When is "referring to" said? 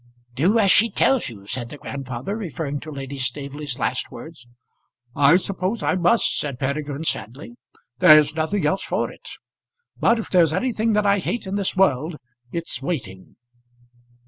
2.35-2.91